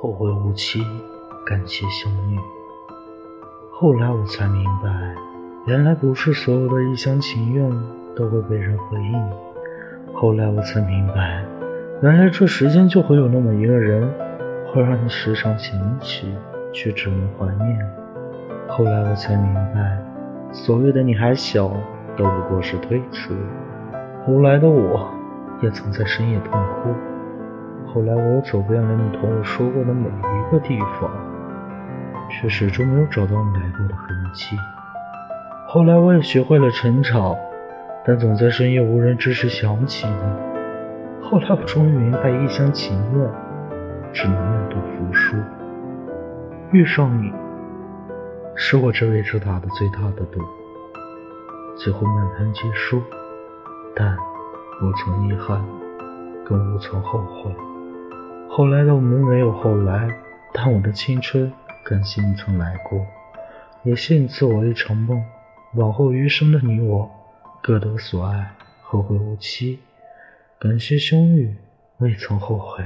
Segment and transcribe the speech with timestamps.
[0.00, 0.80] 后会无期，
[1.44, 2.38] 感谢相遇。
[3.72, 4.88] 后来我才明白，
[5.66, 7.68] 原来不是所有的一厢情愿
[8.14, 9.30] 都会被人回应。
[10.14, 11.44] 后来我才明白，
[12.00, 14.08] 原来这世间就会有那么一个人，
[14.68, 16.32] 会让你时常想起，
[16.72, 17.90] 却只能怀念。
[18.68, 20.00] 后来我才明白，
[20.52, 21.72] 所谓的你还小，
[22.16, 23.36] 都不过是推辞。
[24.24, 25.12] 后来的我，
[25.60, 26.94] 也曾在深夜痛哭。
[27.94, 31.10] 后来我也走遍了你同我说过的每一个地方，
[32.30, 34.56] 却始终没有找到你来过的痕迹。
[35.66, 37.34] 后来我也学会了成长，
[38.04, 41.22] 但总在深夜无人之时想起你。
[41.22, 43.30] 后来我终于明白，一厢情愿
[44.12, 45.36] 只能愿赌服输。
[46.70, 47.32] 遇上你，
[48.54, 50.40] 是我这辈子打的最大的赌。
[51.76, 53.02] 最后满盘皆输，
[53.94, 54.16] 但
[54.82, 55.64] 无从遗憾，
[56.44, 57.54] 更无从后悔。
[58.50, 60.08] 后来的我们没有后来，
[60.52, 61.52] 但我的青春
[61.84, 63.06] 感谢你曾来过，
[63.84, 65.22] 也谢你赐我一场梦。
[65.74, 67.08] 往后余生的你我，
[67.62, 69.78] 各得所爱，后会无期。
[70.58, 71.54] 感谢相遇，
[71.98, 72.84] 未曾后悔。